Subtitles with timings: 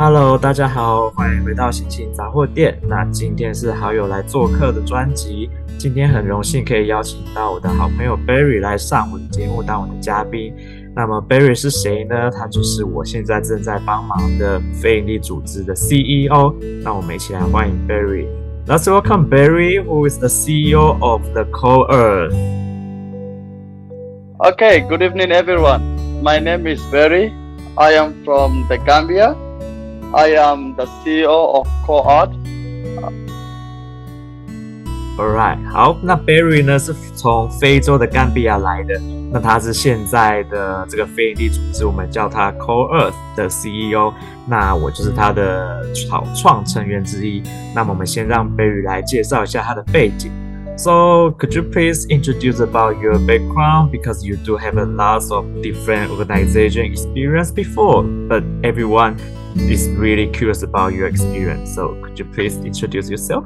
[0.00, 2.78] Hello，大家好，欢迎回到星星杂货店。
[2.86, 10.54] 那今天是好友来做客的专辑，今天很荣幸可以邀请到我的好朋友 Barry 来上我的节目当我的嘉宾。
[10.94, 12.30] 那么 Barry 是谁呢？
[12.30, 16.54] 他就是我现在正在帮忙的非营利组织的 CEO。
[16.84, 18.26] 那我们一起来欢迎 Barry。
[18.68, 22.36] Let's welcome Barry, who is the CEO of the Co Earth.
[24.38, 25.82] Okay, good evening, everyone.
[26.22, 27.32] My name is Barry.
[27.74, 29.34] I am from the Gambia.
[30.14, 32.32] I am the CEO of Co-Earth.
[35.18, 38.98] Alright，好，那 Barry 呢是从非洲的冈比亚来的。
[39.30, 44.14] 那他是现在的这个非营利组织，我们叫他 Co-Earth 的 CEO，
[44.46, 47.42] 那我就是他的草创成员之一。
[47.74, 50.30] 那么我们先让 Barry 来介绍一下他的背景。
[50.78, 56.08] So, could you please introduce about your background because you do have a lot of different
[56.10, 59.16] organization experience before, but everyone
[59.60, 61.74] is really curious about your experience.
[61.74, 63.44] So could you please introduce yourself?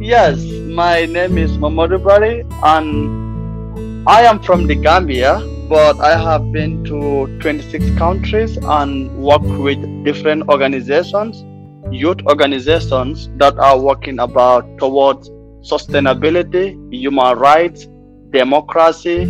[0.00, 6.50] Yes, my name is Mamadou Barry and I am from the Gambia, but I have
[6.52, 11.44] been to 26 countries and worked with different organizations,
[11.92, 15.30] youth organizations that are working about towards
[15.62, 17.86] sustainability, human rights,
[18.30, 19.24] democracy,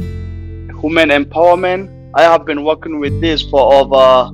[0.81, 1.91] human empowerment.
[2.15, 4.31] I have been working with this for over,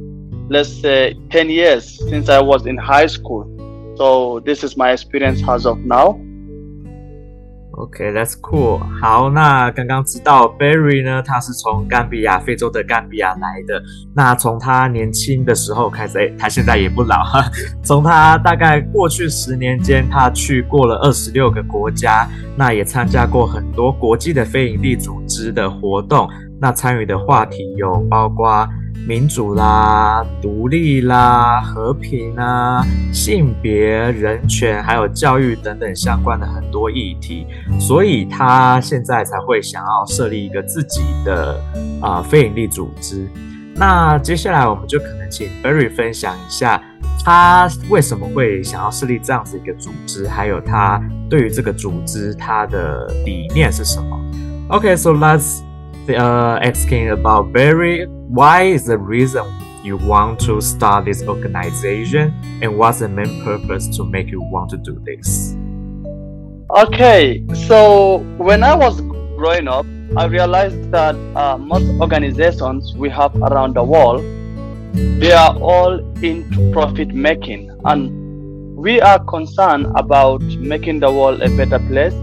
[0.48, 3.46] let's say, 10 years since I was in high school.
[3.96, 6.20] So this is my experience as of now.
[7.72, 8.80] OK, that's cool.
[9.00, 13.80] 好，那刚刚知道 Barry 呢，他是从甘比亚，非洲的甘比亚来的。
[14.16, 17.44] 那从他年轻的时候开始，哎，他现在也不老哈。
[17.84, 26.28] 从他大概过去十年间，他去过了二十六个国家，那也参加过很多国际的非营利组织的活动。
[26.60, 28.68] 那参与的话题有包括。
[29.06, 37.46] 民主啦、独立啦、和平啊、性别、人权，还有教育等等相关的很多议题，
[37.80, 41.58] 所以他现在才会想要设立一个自己的
[42.02, 43.26] 啊非营利组织。
[43.74, 46.82] 那接下来我们就可能请 Barry 分享一下，
[47.24, 51.00] 他为什么会想要设立这样子一个组织，还有他
[51.30, 54.18] 对于这个组织他的理念是什么。
[54.68, 55.60] OK，so let's
[56.10, 58.06] uh, asking about Barry.
[58.06, 59.44] Why is the reason
[59.84, 64.70] you want to start this organization, and what's the main purpose to make you want
[64.70, 65.54] to do this?
[66.70, 69.86] Okay, so when I was growing up,
[70.16, 74.22] I realized that uh, most organizations we have around the world,
[75.20, 81.50] they are all into profit making, and we are concerned about making the world a
[81.56, 82.14] better place.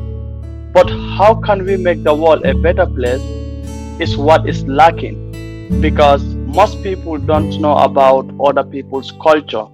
[0.73, 3.21] But how can we make the world a better place
[3.98, 5.30] is what is lacking
[5.80, 9.66] because most people don't know about other people's culture.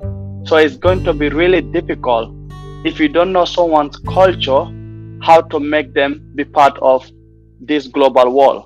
[0.45, 2.33] So it's going to be really difficult
[2.85, 4.67] if you don't know someone's culture,
[5.21, 7.09] how to make them be part of
[7.61, 8.65] this global world.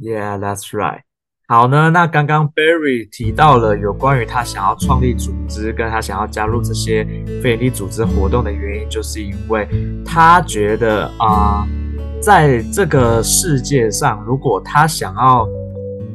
[0.00, 1.02] Yeah, that's right.
[1.46, 7.04] 好呢，那刚刚 Barry 提到了有关于他想要创立组织，跟他想要加入这些
[7.42, 9.68] 非营利组织活动的原因，就是因为
[10.04, 11.66] 他觉得啊。
[11.70, 11.81] 呃
[12.23, 15.45] 在这个世界上，如果他想要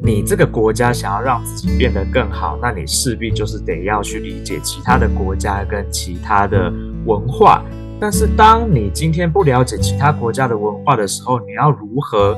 [0.02, 6.72] 你这个国家想要让自己变得更好，那你势必就是得要去理解其他的国家跟其他的
[7.04, 7.62] 文化。
[8.00, 12.34] 但是，当你今天不了解其他国家的文化的时候，你要如何？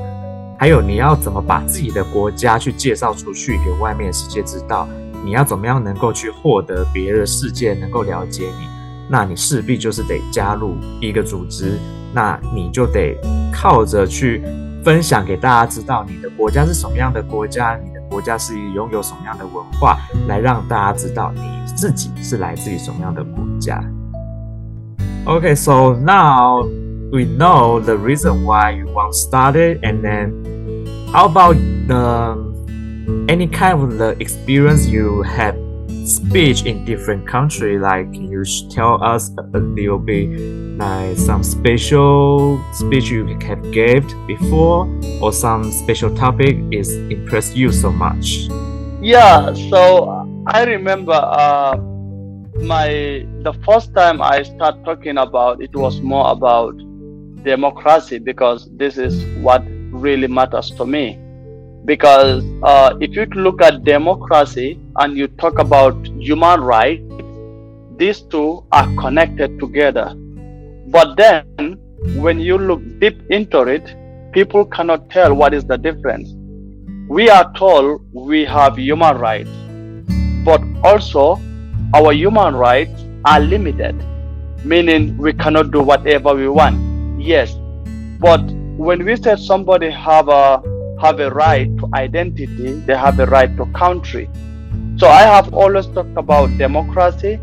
[0.59, 4.85] 还有你要怎么把自己的国家去介绍出去给外面世界知道？
[5.23, 8.80] 你要怎么样能够去获得别的世界能够了解你？
[9.11, 11.77] 那你势必就是得加入一个组织。
[12.13, 13.17] 那你就得
[13.53, 14.43] 靠着去
[14.83, 21.41] 分享给大家知道你的国家是什么样的国家，你的国家是拥有什么样的文化，来让大家知道你
[21.73, 23.81] 自己是来自于什么样的国家。
[25.25, 26.63] Okay, so now
[27.13, 30.33] we know the reason why you want started, and then
[31.13, 31.55] how about
[31.87, 32.35] the
[33.29, 35.55] any kind of the experience you have
[36.05, 40.27] speech in different country like you tell us a little bit
[40.77, 44.87] like some special speech you have gave before
[45.21, 48.47] or some special topic is impressed you so much.
[49.01, 51.77] Yeah so i remember uh,
[52.63, 56.75] my the first time i start talking about it was more about
[57.43, 61.20] democracy because this is what really matters to me
[61.85, 67.03] because uh, if you look at democracy and you talk about human rights,
[67.97, 70.13] these two are connected together.
[70.87, 71.77] But then,
[72.15, 73.95] when you look deep into it,
[74.31, 76.33] people cannot tell what is the difference.
[77.07, 79.49] We are told we have human rights,
[80.45, 81.39] but also
[81.93, 83.95] our human rights are limited,
[84.63, 87.21] meaning we cannot do whatever we want.
[87.21, 87.55] Yes,
[88.19, 88.41] but
[88.77, 90.61] when we say somebody have a
[91.01, 94.29] have a right to identity, they have a right to country.
[94.97, 97.39] So I have always talked about democracy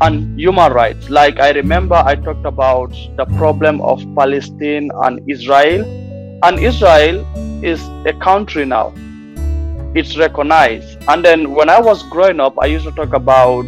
[0.00, 1.10] and human rights.
[1.10, 5.84] Like I remember I talked about the problem of Palestine and Israel.
[6.42, 7.26] And Israel
[7.64, 8.94] is a country now.
[9.94, 10.96] It's recognized.
[11.08, 13.66] And then when I was growing up, I used to talk about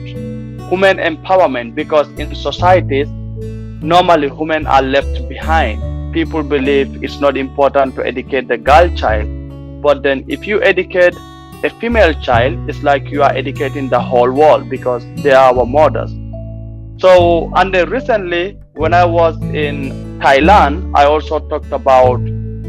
[0.71, 3.09] women empowerment because in societies,
[3.83, 5.92] normally women are left behind.
[6.13, 9.29] People believe it's not important to educate the girl child.
[9.83, 11.17] But then if you educate
[11.65, 15.65] a female child, it's like you are educating the whole world because they are our
[15.65, 16.11] mothers.
[16.99, 22.21] So, and then recently, when I was in Thailand, I also talked about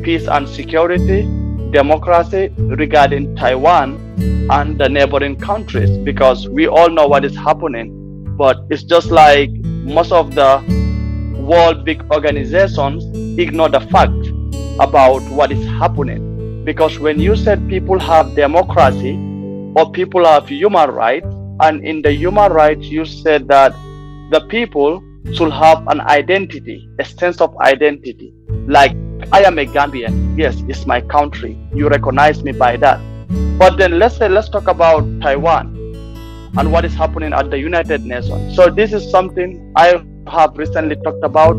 [0.04, 1.24] peace and security,
[1.72, 4.00] democracy regarding Taiwan
[4.50, 8.36] and the neighboring countries because we all know what is happening.
[8.38, 10.83] But it's just like most of the
[11.44, 13.04] world big organizations
[13.40, 14.28] ignore the fact
[14.80, 16.64] about what is happening.
[16.66, 19.16] Because when you said people have democracy
[19.76, 21.28] or people have human rights,
[21.60, 23.72] and in the human rights, you said that
[24.32, 25.04] the people
[25.34, 28.34] should have an identity, a sense of identity.
[28.68, 28.92] Like,
[29.32, 30.38] I am a Gambian.
[30.38, 31.58] Yes, it's my country.
[31.74, 33.00] You recognize me by that.
[33.58, 35.76] But then let's say, let's talk about Taiwan
[36.58, 38.56] and what is happening at the United Nations.
[38.56, 41.56] So this is something I have recently talked about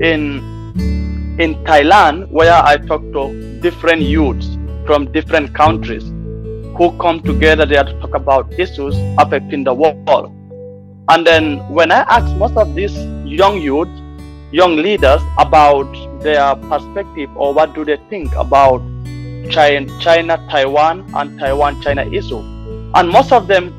[0.00, 0.42] in
[1.38, 4.56] in Thailand, where I talked to different youths
[4.86, 6.04] from different countries
[6.76, 10.30] who come together there to talk about issues affecting the world.
[11.08, 13.88] And then when I asked most of these young youth,
[14.52, 15.92] young leaders about
[16.22, 18.80] their perspective or what do they think about
[19.50, 22.38] China, China Taiwan, and Taiwan China issue,
[22.94, 23.72] and most of them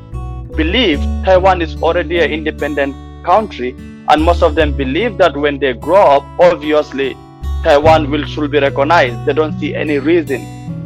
[0.56, 3.74] believe Taiwan is already an independent country,
[4.09, 7.15] and most of them believe that when they grow up, obviously
[7.63, 9.25] Taiwan will should be recognized.
[9.25, 10.41] They don't see any reason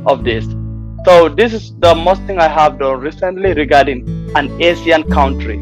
[0.05, 0.45] of this.
[1.05, 4.05] So this is the most thing I have done recently regarding
[4.35, 5.59] an Asian country.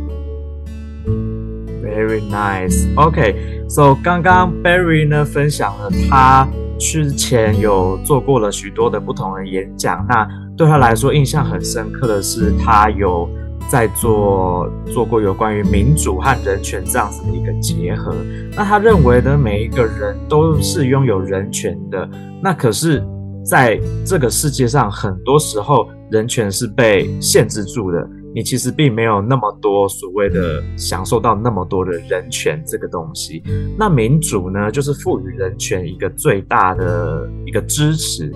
[1.83, 2.87] Very nice.
[2.95, 6.47] OK，so、okay, 刚刚 Barry 呢分享了他
[6.79, 10.27] 之前有做过了许多的不同的演讲，那
[10.57, 13.29] 对他来说印象很深刻的是他有
[13.68, 18.14] 在做做过有关于民主和人权这样子的一个结合。
[18.56, 22.08] 那他认为呢，每一个人都是拥有人权的。
[22.42, 23.04] 那可是
[23.44, 28.08] 在这个世界上，很多时候人权是被限制住的。
[28.34, 33.42] 你其实并没有那么多所谓的享受到那么多的人权这个东西。
[33.76, 38.30] 那民主呢，就是赋予人权一个最大的一个支持。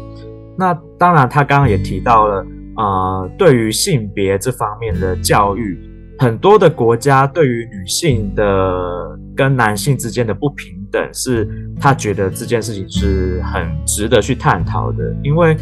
[0.57, 2.45] 那当然，他刚刚也提到了，
[2.83, 5.79] 啊，对于性别这方面的教育，
[6.19, 11.49] 很多的国家对于女性的跟男性之间的不平等，是
[11.81, 15.57] 他觉得这件事情是很值得去探讨的，因为。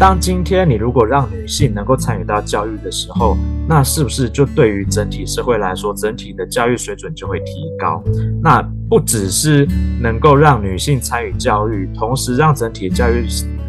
[0.00, 3.36] 当今天你如果让女性能够参与到教育的时候，
[3.68, 8.02] 那是不是就对于整体社会来说，整体的教育水准就会提高？
[8.42, 8.60] 那
[8.90, 9.64] 不只是
[10.00, 13.24] 能够让女性参与教育，同时让整体教育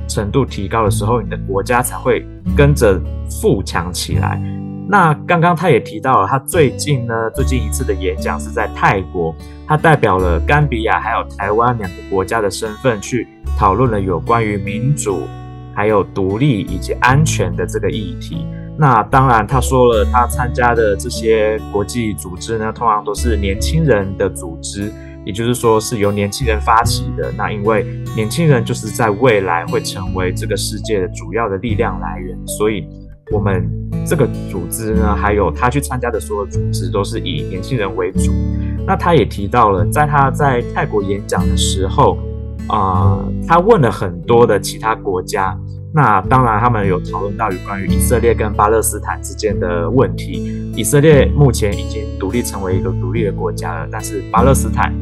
[0.07, 2.25] 程度提高的时候，你的国家才会
[2.55, 2.99] 跟着
[3.29, 4.41] 富强起来。
[4.87, 9.35] 那刚刚他也提到了，他最近呢，最近一次的演讲是在泰国，
[9.67, 13.27] 他代表了甘比亚还有台湾两个国家的身份去
[13.57, 15.21] 讨论了有关于民主。
[15.75, 18.47] 还有独立以及安全的这个议题。
[18.79, 24.91] 那当然，他说了，他参加的这些国际组织呢，通常都是年轻人的组织，
[25.27, 27.31] 也就是说是由年轻人发起的。
[27.37, 32.87] 那因为年轻人就是在未来会成为这个世界的主要的力量来源，所以
[33.31, 33.69] 我们
[34.05, 38.31] 这个组织呢，还有他去参加的所有组织，都是以年轻人为主。
[38.87, 42.17] 那他也提到了，在他在泰国演讲的时候。
[42.69, 45.57] 啊，他问了很多的其他国家，
[45.93, 50.71] 那当然他们有讨论到有关于以色列跟巴勒斯坦之间的问题。
[50.75, 54.93] 以色列目前已经独立成为一个独立的国家了，但是巴勒斯坦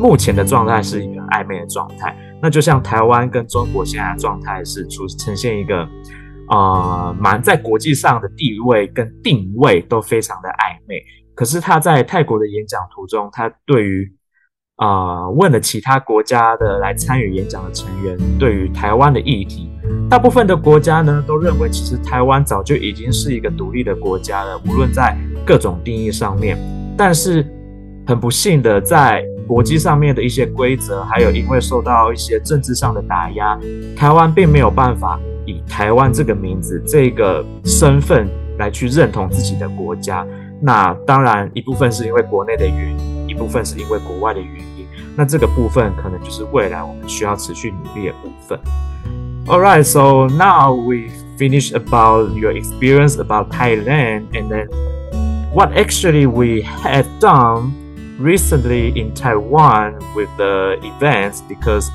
[0.00, 2.16] 目前的状态是一个暧昧的状态。
[2.42, 5.86] 那就像台湾跟中国现在的状态是出呈现一个
[6.48, 11.02] 啊，蛮在国际上的地位跟定位都非常的暧昧。
[11.34, 14.12] 可是他在泰国的演讲途中，他对于
[14.76, 19.70] 啊，问了其他国家的来参与演讲的成员，对于台湾的议题，
[20.10, 25.16] 大部分的国家呢都认为，其实台湾早就已经是一个独立的国家了，无论在
[25.46, 26.58] 各种定义上面。
[26.94, 27.46] 但是
[28.06, 33.58] 很不幸的，在国际上面的一些规则，还有因为受到一些政治上的打压，
[33.96, 38.28] 台湾并没有办法以台湾这个名字、这个身份
[38.58, 40.26] 来去认同自己的国家。
[40.60, 44.87] 那当然一部分是因为国内的原因，部分是因为国外的原因。
[45.15, 48.59] 那这个部分可能就是未来我们需要持续努力的部分。
[49.47, 54.67] All right, so now we finished about your experience about Thailand and then
[55.51, 57.73] what actually we have done
[58.19, 61.89] recently in Taiwan with the events because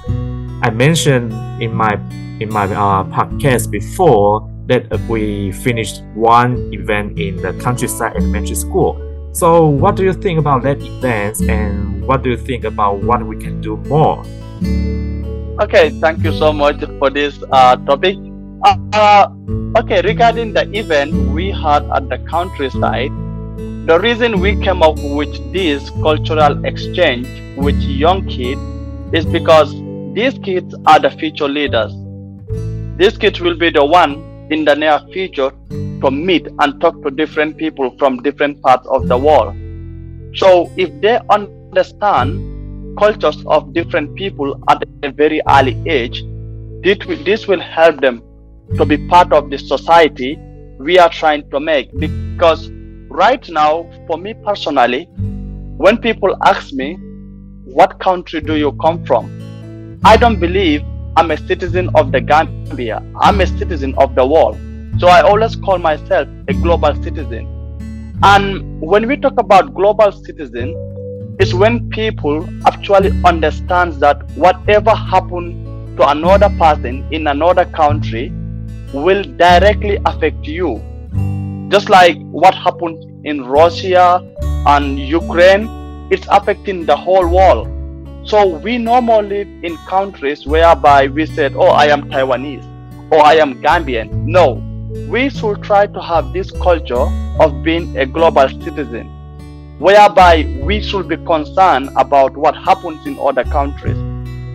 [0.63, 1.95] I mentioned in my
[2.41, 9.01] in my uh, podcast before that we finished one event in the countryside elementary school.
[9.34, 13.26] So, what do you think about that event, and what do you think about what
[13.26, 14.26] we can do more?
[15.64, 18.18] Okay, thank you so much for this uh, topic.
[18.64, 19.30] Uh,
[19.78, 23.10] okay, regarding the event we had at the countryside,
[23.88, 28.62] the reason we came up with this cultural exchange with young kids
[29.14, 29.74] is because
[30.14, 31.94] these kids are the future leaders.
[32.98, 35.52] These kids will be the one in the near future
[36.02, 39.56] to meet and talk to different people from different parts of the world.
[40.36, 46.24] So if they understand cultures of different people at a very early age,
[46.84, 48.22] this will help them
[48.78, 50.38] to be part of the society
[50.80, 52.70] we are trying to make because
[53.10, 55.06] right now, for me personally,
[55.78, 56.98] when people ask me,
[57.80, 59.28] What country do you come from?
[60.04, 60.82] I don't believe
[61.18, 63.04] I'm a citizen of the Gambia.
[63.20, 64.58] I'm a citizen of the world.
[65.00, 67.48] So I always call myself a global citizen.
[68.24, 70.76] And when we talk about global citizen,
[71.40, 78.32] it's when people actually understand that whatever happened to another person in another country
[78.94, 80.82] will directly affect you
[81.72, 84.20] just like what happened in Russia
[84.68, 85.70] and Ukraine,
[86.12, 87.68] it's affecting the whole world.
[88.24, 92.64] So we normally live in countries whereby we said, oh, I am Taiwanese
[93.12, 94.12] or I am Gambian.
[94.26, 94.62] No,
[95.10, 97.08] we should try to have this culture
[97.40, 99.08] of being a global citizen,
[99.80, 103.98] whereby we should be concerned about what happens in other countries.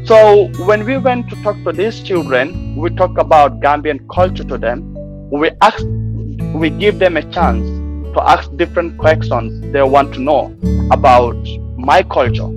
[0.06, 4.56] So when we went to talk to these children, we talk about Gambian culture to
[4.56, 4.94] them.
[5.30, 5.85] We asked
[6.54, 7.66] we give them a chance
[8.14, 10.56] to ask different questions they want to know
[10.90, 11.37] about
[11.76, 12.49] my culture.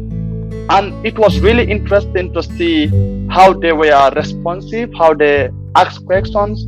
[0.70, 2.88] And it was really interesting to see
[3.29, 6.63] how they were responsive, how they asked questions,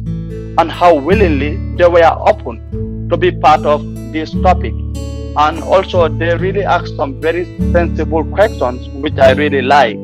[0.57, 4.73] and how willingly they were open to be part of this topic.
[5.37, 9.95] And also, they really asked some very sensible questions, which I really like.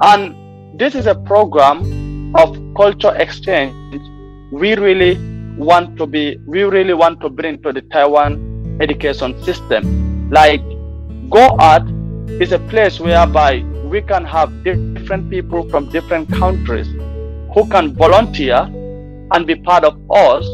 [0.00, 3.74] And this is a program of culture exchange.
[4.50, 5.18] We really
[5.56, 10.30] want to be we really want to bring to the Taiwan education system.
[10.30, 10.62] Like
[11.30, 11.88] Co-Earth
[12.40, 16.86] is a place whereby we can have different people from different countries
[17.54, 18.56] who can volunteer
[19.32, 20.44] and be part of us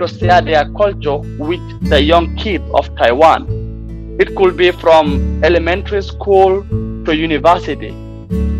[0.00, 4.16] to share their culture with the young kids of Taiwan.
[4.18, 6.64] It could be from elementary school
[7.04, 7.90] to university.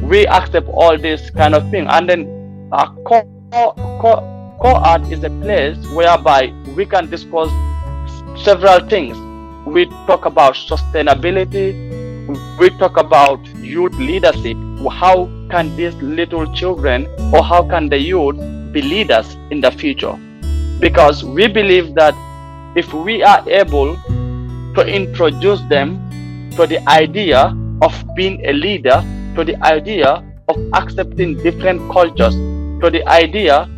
[0.03, 5.31] We accept all this kind of thing, and then uh, co- co- Co-Earth is a
[5.31, 7.51] place whereby we can discuss
[8.43, 9.17] several things.
[9.67, 11.75] We talk about sustainability,
[12.59, 14.57] we talk about youth leadership.
[14.91, 18.37] How can these little children or how can the youth
[18.73, 20.17] be leaders in the future?
[20.81, 22.15] Because we believe that
[22.75, 23.97] if we are able
[24.75, 26.01] to introduce them
[26.57, 32.35] to the idea of being a leader, to the idea of accepting different cultures,
[32.81, 33.69] to the idea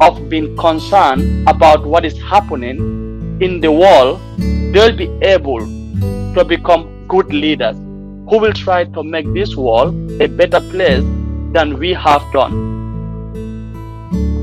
[0.00, 4.20] of being concerned about what is happening in the world,
[4.72, 5.60] they'll be able
[6.34, 7.76] to become good leaders
[8.26, 11.02] who will try to make this world a better place
[11.52, 12.70] than we have done?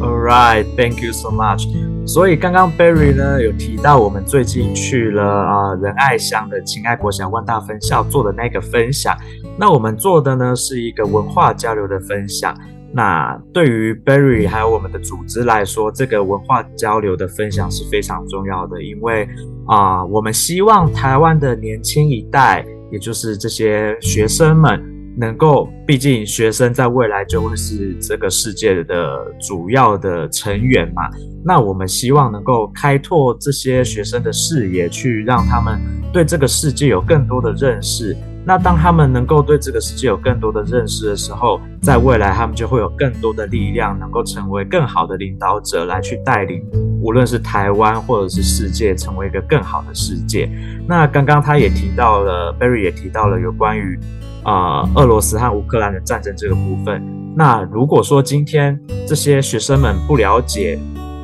[0.01, 1.67] Alright, thank you so much.
[2.07, 9.15] 所以刚刚 Barry 呢有提到我们最近去了啊仁爱乡的亲爱国小万大分校做的那个分享，
[9.57, 12.57] 那我们做的呢是一个文化交流的分享。
[12.91, 19.29] 那对于 Barry 还有我们的组织来说，这个文化交流的分享是非常重要的，因为
[19.67, 24.81] 啊，我们希望台湾的年轻一代，也就是这些学生们，
[25.17, 31.03] 能够，毕竟学生在未来就会是这个世界的主要的成员嘛。
[31.43, 35.79] 那我们希望能够开拓这些学生的视野，去让他们
[36.13, 38.15] 对这个世界有更多的认识。
[38.46, 46.63] 那当他们能够对这个世界有更多的认识的时候，在未来他们就会有更多的力量，能够成为更好的领导者，来去带领
[47.01, 50.50] 无论是台湾或者是世界，成为一个更好的世界。
[50.88, 54.00] 那刚刚他也提到了，Barry 也提到了有关于
[54.44, 57.01] 啊俄罗斯和乌克兰的战争这个部分。
[57.36, 58.77] 那如果说今天
[59.08, 60.77] 这些学生们不了解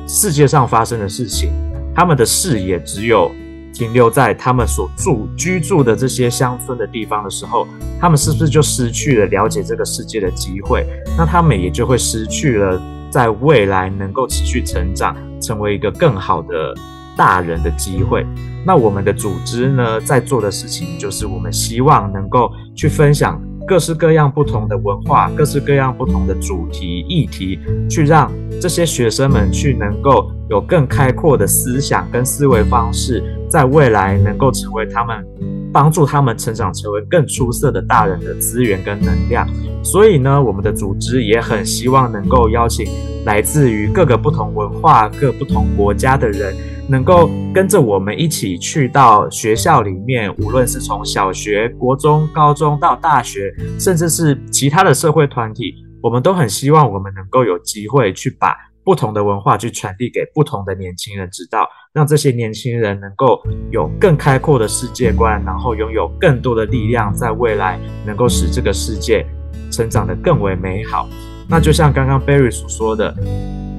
[0.06, 1.50] 世界上发生的事情，
[1.94, 3.30] 他们的视野只有
[3.74, 7.66] 停留在他们所住居住的这些乡村的地方的时候，
[8.00, 10.86] 他们是不是就失去了了解这个世界的机会？
[11.18, 12.80] 那他们也就会失去了
[13.16, 16.74] 在未来能够持续成长，成为一个更好的
[17.16, 18.26] 大人的机会。
[18.62, 23.40] 那我们的组织呢，在做的事情就是我们希望能够去分享。
[23.66, 27.58] 各式各样不同的文化，各式各样不同的主题议题，
[27.88, 28.30] 去让
[28.60, 35.24] 这些学生们去能够有更开阔的思想跟思维方式，在未来能够成为他们
[35.72, 39.48] 帮助他们成长成为更出色的大人的资源跟能量。
[39.82, 42.86] 所以呢，我们的组织也很希望能够邀请
[43.24, 46.54] 来自于各个不同文化、各不同国家的人。
[46.88, 58.54] 能够跟着我们一起去到学校里面，无论是从小学、国中、高中到大学，甚至是其他的社会团体，我们都很希望我们能够有机会去把
[58.86, 69.26] 不同的文化去传递给不同的年轻人知道，让这些年轻人能够有更开阔的世界观，然后拥有更多的力量，在未来能够使这个世界
[69.72, 71.08] 成长得更为美好。
[71.48, 73.14] 那就像刚刚 Barry 所说的。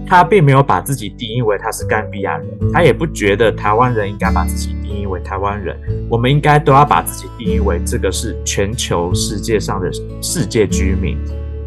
[0.10, 5.78] 他并没有把自己定义为他是甘比亚人，他也不觉得台湾人应该把自己定义为台湾人。
[6.10, 11.18] 我们应该都要把自己定义为这个是全球世界上的世界居民，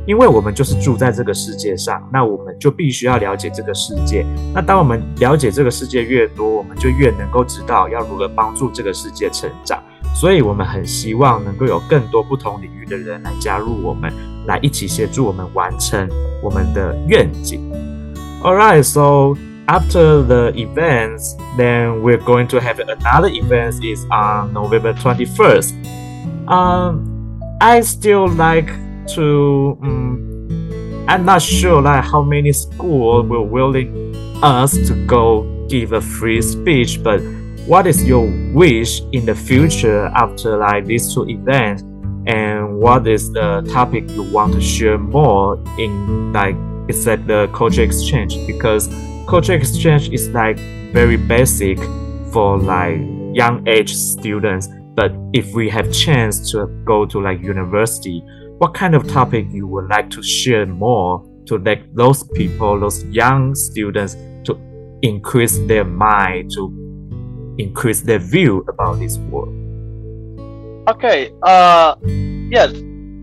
[0.06, 4.24] 因为我们就是住在这个世界上，那我们就必须要了解这个世界。
[4.54, 9.82] 那当我们了解这个世界越多，我们就越能够知道要如何帮助这个世界成长。
[10.12, 14.12] 所以，我们很希望能够有更多不同领域的人来加入我们，
[14.46, 16.08] 来一起协助我们完成
[16.42, 17.60] 我们的愿景。
[18.42, 24.92] All right, so after the events, then we're going to have another event is on November
[24.94, 25.74] twenty first.
[26.48, 27.04] Um,
[27.60, 28.72] I still like
[29.14, 35.92] to, um, I'm not sure like how many schools will willing us to go give
[35.92, 37.20] a free speech, but
[37.66, 41.82] what is your wish in the future after like these two events?
[42.26, 46.56] And what is the topic you want to share more in like
[46.88, 48.88] it's like the culture exchange because
[49.28, 50.58] culture exchange is like
[50.92, 51.78] very basic
[52.32, 52.98] for like
[53.32, 58.22] young age students but if we have chance to go to like university
[58.60, 63.02] what kind of topic you would like to share more to let those people those
[63.04, 64.52] young students to
[65.00, 66.68] increase their mind to
[67.58, 69.48] increase their view about this world
[70.88, 71.94] okay uh
[72.50, 72.70] yes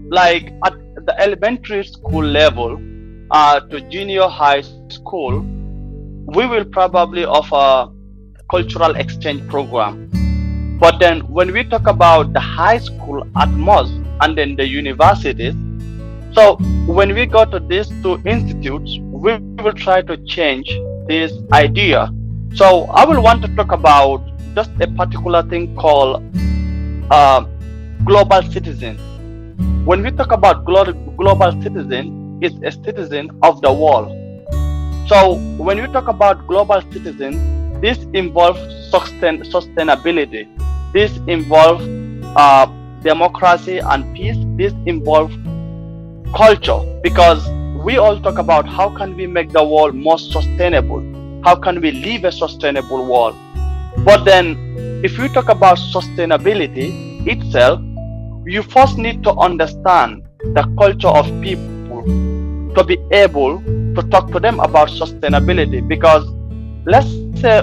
[0.10, 0.74] like at
[1.06, 2.82] the elementary school level
[3.30, 5.40] uh, to junior high school,
[6.26, 7.94] we will probably offer
[8.50, 10.10] cultural exchange program.
[10.80, 15.56] But then when we talk about the high school at most and then the universities,
[16.34, 20.70] so when we go to these two institutes, we will try to change
[21.08, 22.14] this idea.
[22.54, 24.22] So I will want to talk about
[24.54, 26.24] just a particular thing called
[27.10, 27.46] uh,
[28.04, 28.98] global citizen.
[29.86, 34.10] When we talk about global, global citizen, it's a citizen of the world.
[35.08, 38.60] So when we talk about global citizen, this involves
[38.92, 40.46] sustain, sustainability.
[40.94, 41.84] This involves
[42.36, 42.68] uh,
[43.08, 44.38] democracy and peace.
[44.62, 45.36] This involves
[46.36, 47.42] culture because
[47.86, 51.02] we all talk about how can we make the world more sustainable?
[51.46, 53.36] How can we live a sustainable world?
[54.04, 54.46] But then
[55.06, 56.88] if you talk about sustainability
[57.36, 57.80] itself,
[58.46, 60.24] you first need to understand
[60.58, 62.04] the culture of people
[62.76, 63.62] to be able
[63.96, 66.26] to talk to them about sustainability because
[66.86, 67.10] let's
[67.42, 67.56] say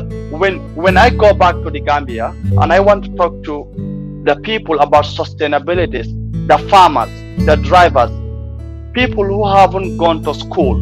[0.43, 2.29] when when I go back to the Gambia
[2.63, 3.94] and I want to talk to
[4.25, 6.03] the people about sustainability,
[6.49, 7.11] the farmers,
[7.47, 8.11] the drivers,
[8.93, 10.75] people who haven't gone to school,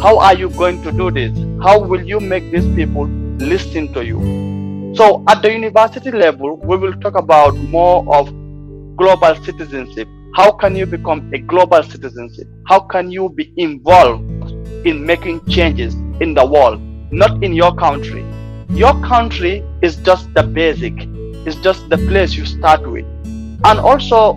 [0.00, 1.36] how are you going to do this?
[1.62, 3.06] How will you make these people
[3.38, 4.94] listen to you?
[4.96, 8.32] So at the university level, we will talk about more of
[8.96, 12.48] global citizenship how can you become a global citizenship?
[12.66, 14.28] How can you be involved
[14.84, 16.80] in making changes in the world,
[17.12, 18.24] not in your country?
[18.70, 20.92] Your country is just the basic,
[21.46, 23.04] it's just the place you start with.
[23.64, 24.34] And also,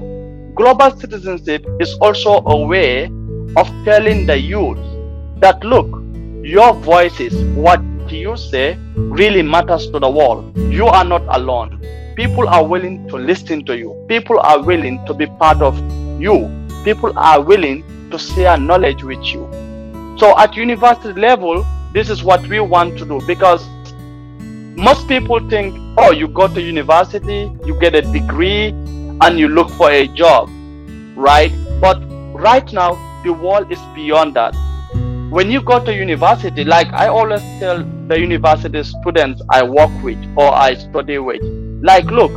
[0.56, 3.06] global citizenship is also a way
[3.56, 4.80] of telling the youth
[5.40, 5.88] that look,
[6.44, 10.58] your voices, what you say, really matters to the world.
[10.58, 11.78] You are not alone
[12.18, 15.78] people are willing to listen to you people are willing to be part of
[16.20, 16.36] you
[16.84, 19.44] people are willing to share knowledge with you
[20.18, 23.68] so at university level this is what we want to do because
[24.78, 28.70] most people think oh you go to university you get a degree
[29.22, 30.50] and you look for a job
[31.16, 32.00] right but
[32.34, 34.54] right now the world is beyond that
[35.30, 40.18] when you go to university, like I always tell the university students I work with
[40.38, 41.42] or I study with,
[41.84, 42.32] like, look,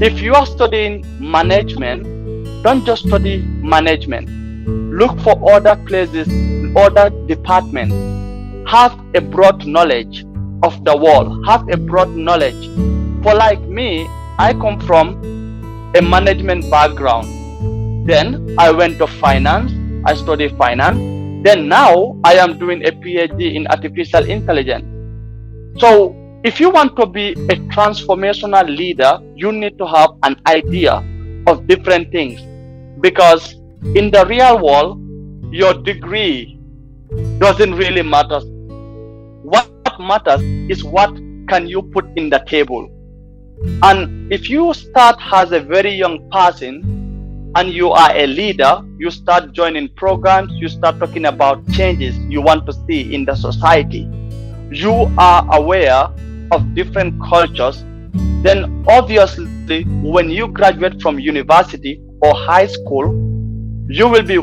[0.00, 2.04] if you are studying management,
[2.62, 4.28] don't just study management.
[4.68, 6.28] Look for other places,
[6.76, 7.94] other departments.
[8.70, 10.24] Have a broad knowledge
[10.62, 11.44] of the world.
[11.46, 12.66] Have a broad knowledge.
[13.22, 14.06] For like me,
[14.38, 15.16] I come from
[15.94, 18.08] a management background.
[18.08, 19.72] Then I went to finance.
[20.04, 20.98] I studied finance.
[21.44, 24.84] Then now I am doing a PhD in artificial intelligence.
[25.80, 26.14] So
[26.44, 31.02] if you want to be a transformational leader, you need to have an idea
[31.46, 32.40] of different things.
[33.00, 33.54] Because
[33.94, 35.00] in the real world,
[35.52, 36.58] your degree
[37.38, 38.40] doesn't really matter.
[39.96, 41.10] What matters is what
[41.48, 42.90] can you put in the table.
[43.82, 49.10] And if you start as a very young person and you are a leader, you
[49.10, 54.08] start joining programs, you start talking about changes you want to see in the society.
[54.70, 56.08] You are aware
[56.52, 57.82] of different cultures,
[58.42, 63.06] then obviously when you graduate from university or high school,
[63.88, 64.34] you will be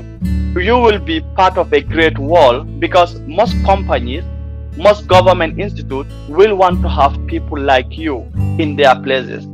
[0.59, 4.23] you will be part of a great world because most companies
[4.77, 8.27] most government institutes will want to have people like you
[8.59, 9.45] in their places.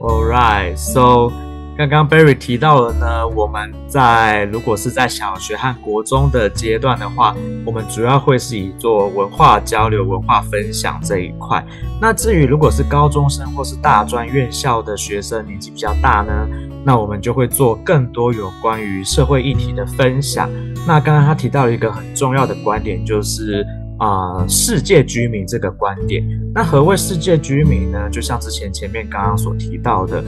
[0.00, 1.30] Alright, so
[1.78, 11.64] 刚刚 Barry 提到了呢，我们在如果是在小学和国中的阶段的话，我们主要会是以做文化交流、文化分享这一块。
[12.00, 16.48] 那至于如果是高中生或是大专院校的学生，年纪比较大呢？
[16.84, 20.50] 那我们就会做更多有关于社会议题的分享。
[20.84, 23.64] 那刚刚他提到了一个很重要的观点，就是
[24.00, 26.24] 啊，世界居民这个观点。
[26.52, 28.10] 那何谓世界居民呢？
[28.10, 30.24] 就像之前前面刚刚所提到的，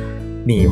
[0.46, 0.68] 你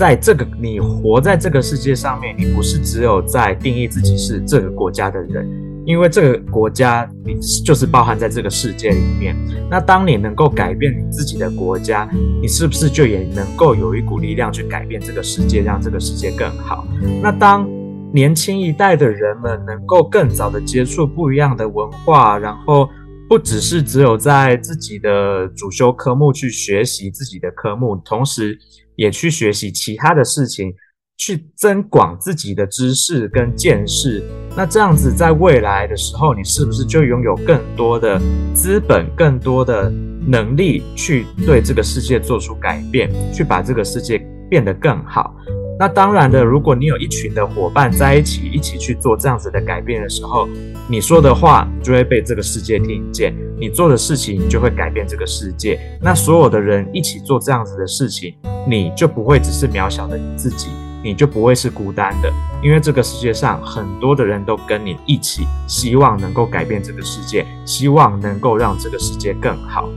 [0.00, 5.46] 在这个你活在这个世界上面，你不是只有在定义自己是这个国家的人。
[5.84, 9.36] 因为这个国家，你就是包含在这个世界里面。
[9.70, 12.08] 那当你能够改变你自己的国家，
[12.40, 16.82] 你是不是就也能够有一股力量去改变这个世界，让这个世界更好？
[17.22, 17.68] 那当
[18.10, 22.88] 年轻一代的人们能够更早的接触不一样的文化，然后
[23.30, 28.58] 不只是只有在自己的主修科目去学习自己的科目，同时
[28.96, 30.74] 也去学习其他的事情。
[31.16, 34.24] 去增广自己的知识跟见识，
[34.56, 38.18] 那这样子在未来的时候，你是不是就拥有更多的
[38.54, 39.90] 资本、更多的
[40.26, 44.16] 能力去对这个世界做出改变，去把这个世界
[44.48, 45.36] 变得更好？
[45.80, 50.46] 那当然的，如果你有一群的伙伴在一起，一起去做这样子的改变的时候，
[50.86, 55.80] 你说的话就会被这个世界听见，你做的事情就会改变这个世界。
[56.02, 58.34] 那所有的人一起做这样子的事情，
[58.68, 60.68] 你就不会只是渺小的你自己。
[61.02, 62.30] 你就不会是孤单的，
[62.62, 69.88] 因为这个世界上很多的人都跟你一起，希望能够改变这个世界，希望能够让这个世界更好。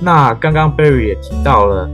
[0.00, 1.90] 那刚刚 Barry 也提到了，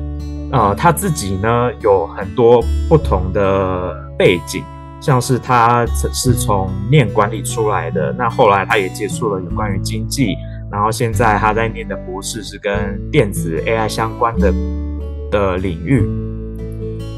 [0.53, 4.63] 呃，他自己呢有很多不同的背景，
[5.01, 10.37] 像是他是从念管理出来的，那后来他也接触了有关于经济，
[10.71, 14.53] 然后现在他在念的博士是跟电子 AI 相关的
[15.31, 16.07] 的领域。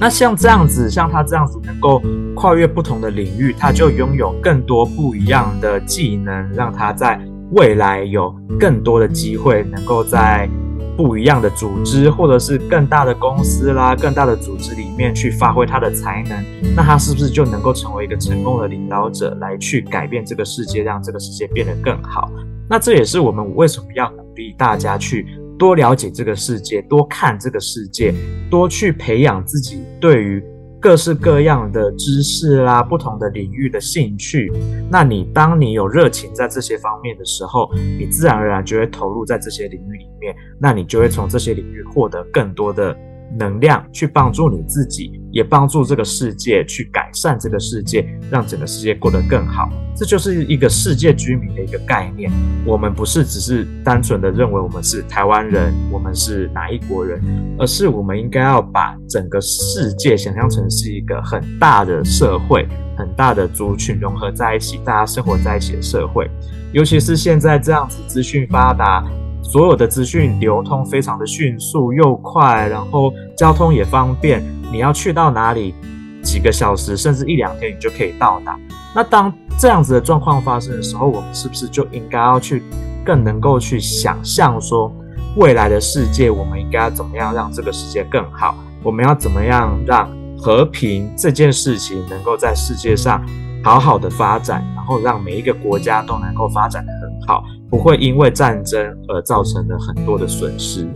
[0.01, 2.01] 那像这样子，像他这样子能够
[2.35, 7.21] 跨越不同的领域，他就拥有更多不一样的技能，让他在
[7.51, 10.49] 未来有更多的机会，能够在
[10.97, 16.45] 不一样的组织或者是更大的公司啦、更大的组织里面去发挥他的才能。
[16.75, 22.31] 那他是不是就能够成为一个成功的领导者，来去改变这个世界，让这个世界变得更好？
[22.69, 25.27] 那这也是我们为什么要鼓励大家去。
[25.57, 28.13] 多了解这个世界，多看这个世界，
[28.51, 30.43] 多去培养自己对于
[30.85, 34.53] 各式各样的知识啦、不同的领域的兴趣。
[34.91, 42.95] 那你当你有热情在这些方面的时候，你自然而然就会投入在这些领域里面，那你就会从这些领域获得更多的。
[43.39, 49.69] 能量去帮助你自己，也帮助这个世界去改善这个世界，让整个世界过得更好。
[49.97, 52.31] 这就是一个世界居民的一个概念。
[52.67, 57.21] 我们不是只是单纯的认为我们是台湾人，我们是哪一国人，
[57.59, 62.67] 而是我们应该要把整个世界想象成是一个很大的社会，
[62.97, 66.29] 很大的族群融合在一起，大家生活在一起的社会。
[66.73, 69.05] 尤其是现在这样子资讯发达。
[69.45, 75.75] 所有的资讯流通非常的迅速又快，然后交通也方便，你要去到哪里，
[76.23, 78.59] 几个小时甚至一两天你就可以到达。
[78.95, 82.63] 那当这样子的状况发生的时候，我们是不是就应该要去
[83.05, 84.91] 更能够去想象说，
[85.37, 88.57] 未来的世界我们应该怎么样让这个世界更好？
[88.83, 93.25] 我们要怎么样让和平这件事情能够在世界上
[93.63, 100.87] 好好的发展，然后让每一个国家都能够发展的很好，不会因为战争而造成了很多的损失。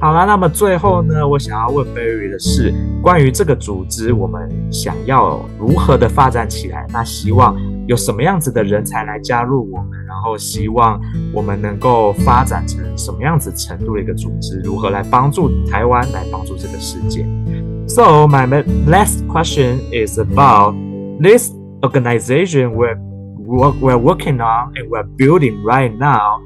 [0.00, 6.86] 好了，那么最后呢，我想要问 Barry 的是，关于这个组织，我们想要如何的发展起来？
[6.90, 7.54] 那希望
[7.86, 9.90] 有什么样子的人才来加入我们？
[10.06, 10.98] 然后希望
[11.34, 14.58] 我们能够发展成什么样子程度的一个组织？
[14.64, 17.26] 如何来帮助台湾，来帮助这个世界
[17.86, 18.48] ？So my
[18.86, 20.74] last question is about
[21.20, 22.86] this organization We
[23.50, 26.42] we're we're working on and we're building right now,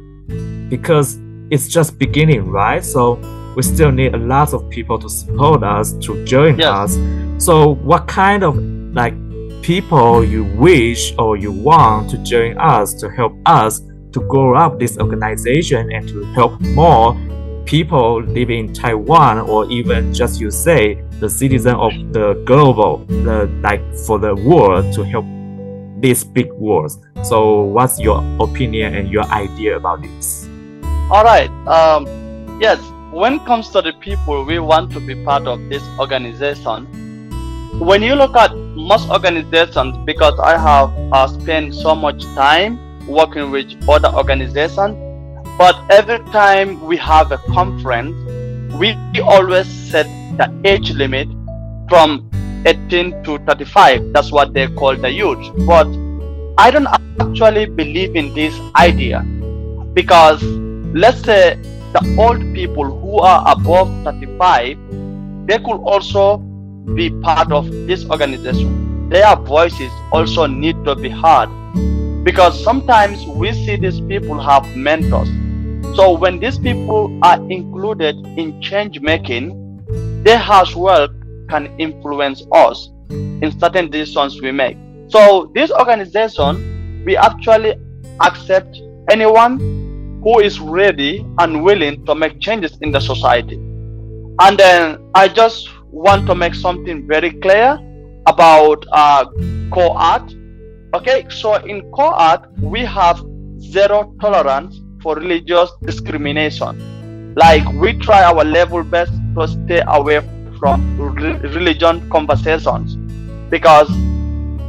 [0.68, 1.18] because
[1.50, 2.84] it's just beginning, right?
[2.84, 3.20] So
[3.56, 6.68] we still need a lot of people to support us to join yes.
[6.68, 8.56] us so what kind of
[8.94, 9.14] like
[9.62, 13.80] people you wish or you want to join us to help us
[14.12, 17.16] to grow up this organization and to help more
[17.64, 23.46] people living in Taiwan or even just you say the citizen of the global the
[23.62, 25.24] like for the world to help
[26.04, 30.48] these big wars so what's your opinion and your idea about this?
[31.10, 32.04] All right um
[32.60, 32.78] yes
[33.14, 36.84] when it comes to the people we want to be part of this organization,
[37.78, 43.52] when you look at most organizations, because I have uh, spent so much time working
[43.52, 44.96] with other organizations,
[45.56, 48.16] but every time we have a conference,
[48.74, 51.28] we always set the age limit
[51.88, 52.28] from
[52.66, 54.12] 18 to 35.
[54.12, 55.38] That's what they call the youth.
[55.66, 55.86] But
[56.56, 56.86] I don't
[57.20, 59.20] actually believe in this idea
[59.92, 61.56] because let's say
[61.92, 64.78] the old people who are above 35,
[65.46, 66.38] they could also
[66.94, 69.08] be part of this organization.
[69.08, 71.48] Their voices also need to be heard
[72.24, 75.28] because sometimes we see these people have mentors.
[75.96, 79.60] So when these people are included in change making,
[80.24, 81.08] they as well
[81.48, 84.76] can influence us in certain decisions we make.
[85.08, 87.74] So this organization, we actually
[88.20, 88.80] accept
[89.10, 89.58] anyone
[90.22, 93.56] who is ready and willing to make changes in the society.
[94.40, 97.78] And then I just want to make something very clear
[98.26, 99.26] about uh,
[99.76, 100.34] art.
[100.94, 103.22] Okay, so in art we have
[103.60, 107.34] zero tolerance for religious discrimination.
[107.36, 110.20] Like we try our level best to stay away
[110.58, 112.96] from re- religion conversations
[113.50, 113.90] because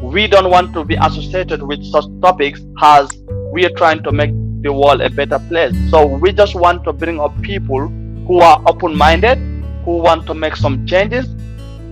[0.02, 3.10] we don't want to be associated with such topics as
[3.52, 5.74] we are trying to make the world a better place.
[5.90, 7.88] So we just want to bring up people
[8.28, 9.38] who are open-minded,
[9.86, 11.26] who want to make some changes,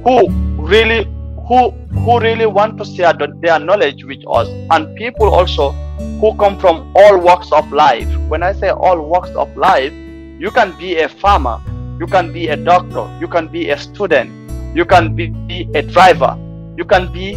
[0.03, 1.05] who really
[1.47, 1.71] who
[2.03, 5.71] who really want to share their knowledge with us, and people also
[6.19, 8.07] who come from all walks of life.
[8.29, 9.93] When I say all walks of life,
[10.39, 11.59] you can be a farmer,
[11.99, 14.31] you can be a doctor, you can be a student,
[14.75, 16.37] you can be a driver,
[16.77, 17.35] you can be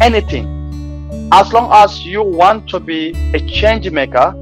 [0.00, 0.46] anything.
[1.32, 4.34] As long as you want to be a change maker,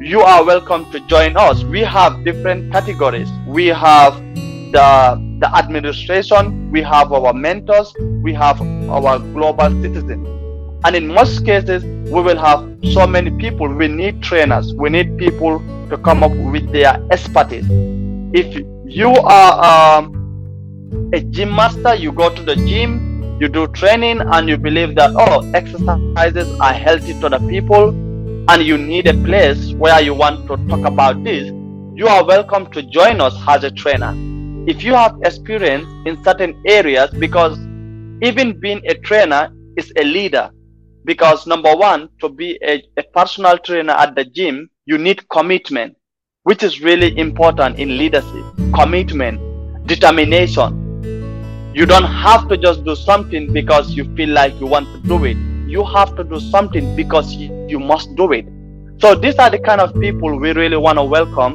[0.00, 1.62] you are welcome to join us.
[1.64, 3.28] We have different categories.
[3.46, 4.14] We have
[4.72, 10.26] the the administration, we have our mentors, we have our global citizens.
[10.84, 13.68] And in most cases, we will have so many people.
[13.68, 14.74] We need trainers.
[14.74, 15.58] We need people
[15.90, 17.68] to come up with their expertise.
[18.32, 24.20] If you are um, a gym master, you go to the gym, you do training,
[24.20, 27.88] and you believe that, oh, exercises are healthy to the people,
[28.48, 31.48] and you need a place where you want to talk about this,
[31.96, 34.14] you are welcome to join us as a trainer.
[34.68, 37.58] If you have experience in certain areas, because
[38.22, 40.50] even being a trainer is a leader,
[41.04, 45.96] because number one, to be a, a personal trainer at the gym, you need commitment,
[46.44, 48.44] which is really important in leadership.
[48.74, 49.40] Commitment,
[49.86, 50.76] determination.
[51.74, 55.24] You don't have to just do something because you feel like you want to do
[55.24, 55.36] it
[55.70, 58.44] you have to do something because you, must do it.
[58.98, 61.54] So these are the kind of people we really want to welcome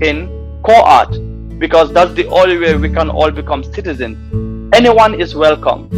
[0.00, 0.28] in
[0.64, 4.16] Co-Earth because that's the only way we can all become citizens.
[4.72, 5.88] Anyone is welcome.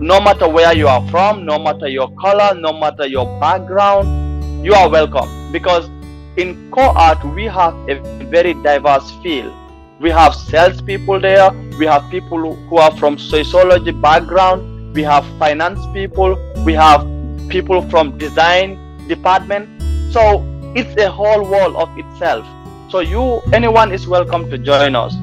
[0.00, 4.74] No matter where you are from, no matter your color, no matter your background, you
[4.74, 5.52] are welcome.
[5.52, 5.88] Because
[6.36, 9.52] in Co-Earth we have a very diverse field.
[10.00, 15.80] We have salespeople there, we have people who are from sociology background, we have finance
[15.92, 17.06] people, we have
[17.48, 19.68] people from design department.
[20.12, 20.44] So
[20.74, 22.46] it's a whole world of itself.
[22.90, 25.14] So you, anyone is welcome to join us.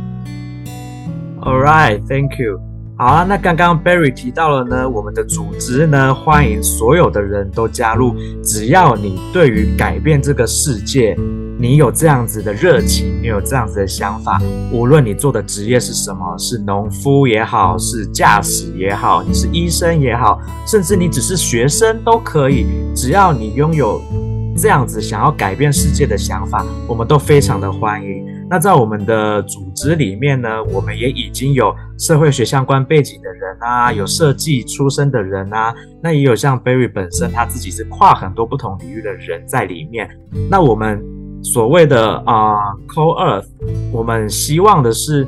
[1.43, 2.70] All right, thank you.
[3.01, 11.17] 好啊，那刚刚 Barry 提到了呢，我们的组织呢，欢迎所有的人都加入，只要你对于改变这个世界
[11.57, 14.39] 你有这样子的热情，你有这样子的想法，
[14.71, 23.99] 无论你做的职业是什么，是农夫也好，是驾驶也好，你是医生也好，甚至你只是学生都可以，只要你拥有
[24.55, 28.30] 这样子想要改变世界的想法，我们都非常的欢迎。
[28.51, 40.09] 那在我们的组织里面呢，我们也已经有社会学相关背景的人啊，有设计出身的人啊，那也有像 Barry 本身他自己是跨很多不同领域的人在里面。
[40.49, 41.01] 那我们
[41.41, 43.47] 所谓的啊 Co Earth，
[43.89, 45.25] 我们希望的是，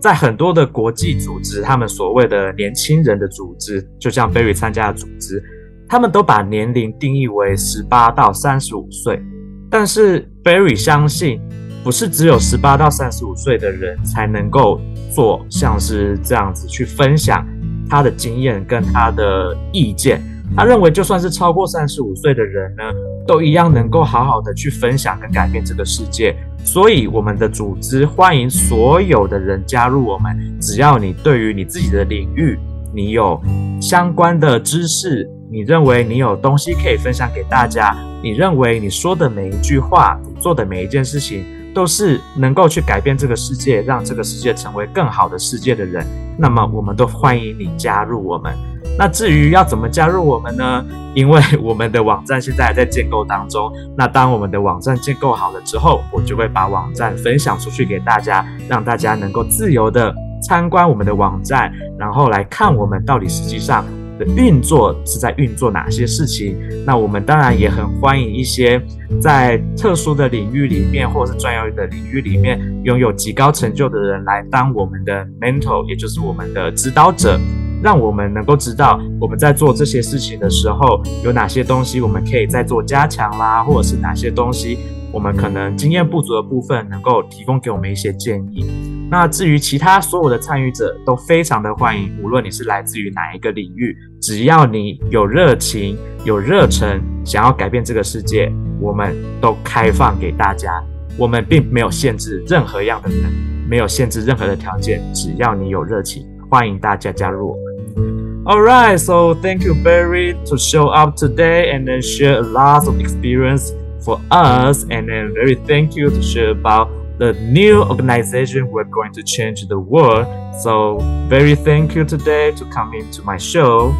[0.00, 5.40] 在很多的国际组织，他们所谓的年轻人的组织，就像 Barry 参加的组织，
[5.88, 9.22] 他们都把年龄定义为十八到三十五岁，
[9.70, 11.40] 但是 Barry 相信。
[11.86, 14.80] 不是只有十八到三十五岁的人才能够
[15.14, 17.46] 做像是这样子去分享
[17.88, 20.20] 他的经验跟他的意见。
[20.56, 22.82] 他认为，就算是超过三十五岁的人呢，
[23.24, 26.34] 都一样能够好好的去分享跟改变这个世界。
[26.64, 30.36] 所以，我们的组织欢迎所有的人加入我们。
[30.60, 32.58] 只要你对于你自己的领域，
[32.92, 33.40] 你有
[33.80, 41.44] 相关的知识，你认为你有东西可以分享给大家，你认为你说的每一句话，做的每一件事情。
[41.76, 46.06] 都是能够去改变这个世界，让这个世界成为更好的世界的人，
[46.38, 48.50] 那么我们都欢迎你加入我们。
[48.98, 50.82] 那至于要怎么加入我们呢？
[51.14, 53.70] 因为我们的网站现在还在建构当中。
[53.94, 63.84] 那当我们的网站建构好了之后，我就会把网站分享出去给大家，让大家能够自由的参观我们的网站，然后来看我们到底实际上。
[64.18, 66.56] 的运作是在运作哪些事情？
[66.84, 68.80] 那我们当然也很欢迎一些
[69.20, 77.38] 在特殊的领域里面，或者是专业的领域里面拥有极高成就的人来当我们的 mentor，也就是我们的指导者，
[77.82, 84.78] 让我们能够知道我们在做这些事情的时候有哪些东西我们可以再做加强啦，或者是哪些东西
[85.12, 88.64] 我们可能经验不足的部分能够提供给我们一些建议。
[89.08, 100.82] 那至于其他所有的参与者都非常的欢迎，无论你是来自于哪一个领域，只要你有热情、有热忱，想要改变这个世界，我们都开放给大家。
[101.16, 103.32] 我们并没有限制任何样的人，
[103.70, 108.43] 没有限制任何的条件，只要你有热情，欢迎大家加入我们。
[108.45, 112.99] All right, so thank you, Barry, to show up today and then share a lot of
[112.99, 113.71] experience
[114.03, 117.01] for us, and then very thank you to share about.
[117.21, 120.25] the new organization we're going to change the world.
[120.63, 120.97] So
[121.29, 123.93] very thank you today to come into my show.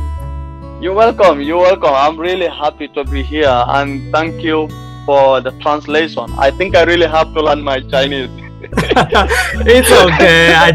[0.82, 1.39] You're welcome.
[1.39, 1.93] You're welcome.
[1.93, 4.67] I'm really happy to be here and thank you
[5.06, 6.32] for the translation.
[6.39, 8.32] I think I really have to learn my Chinese.
[9.65, 10.54] it's okay.
[10.54, 10.71] I,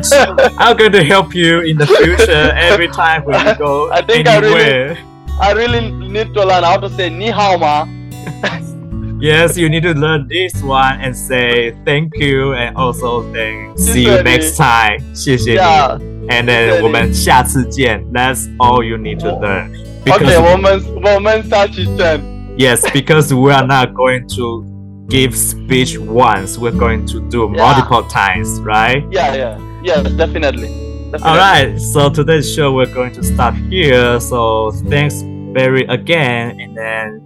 [0.58, 4.98] I'm going to help you in the future every time we go I think anywhere.
[5.40, 7.86] I really, I really need to learn how to say ni hao ma.
[9.18, 14.04] Yes, you need to learn this one and say thank you and also then see
[14.04, 15.00] you next time.
[15.14, 15.56] 谢谢你。
[15.56, 15.98] Yeah.
[16.28, 18.04] And then 我们下次见.
[18.12, 19.70] That's all you need to learn.
[20.04, 22.20] Okay, 我们我们下次见.
[22.58, 24.64] Yes, because we are not going to
[25.11, 26.57] give speech once.
[26.57, 29.05] We're going to do multiple times, right?
[29.11, 30.69] Yeah, yeah, yeah, definitely.
[31.11, 31.23] definitely.
[31.23, 31.77] All right.
[31.77, 34.19] So today's show we're going to start here.
[34.21, 35.21] So thanks,
[35.53, 37.21] Barry, again, and then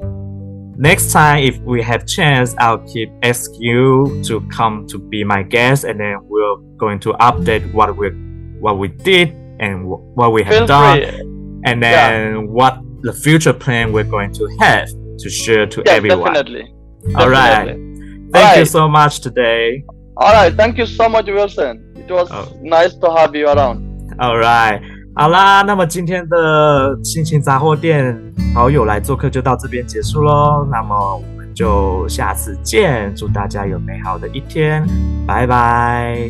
[0.78, 5.41] next time if we have chance i'll keep ask you to come to be my
[5.41, 8.10] guest and then we're going to update what we
[8.60, 9.30] what we did
[9.62, 11.19] and what we have Feel done free.
[11.63, 12.38] and then yeah.
[12.39, 16.74] what the future plan we're going to have to share to yeah, everyone definitely
[17.13, 17.78] all right
[18.32, 18.58] thank all right.
[18.60, 19.84] you so much today
[20.15, 22.48] all right thank you so much wilson it was oh.
[22.63, 23.80] nice to have you around
[24.20, 24.82] all right
[25.18, 28.13] 好啦，那么今天的心情杂货店
[28.54, 30.68] 好友来做客就到这边结束喽。
[30.70, 34.86] 那么我们就下次见，祝大家有美好的一天，
[35.26, 36.30] 拜拜。